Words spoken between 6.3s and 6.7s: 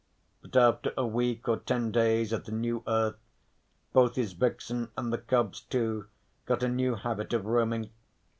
got a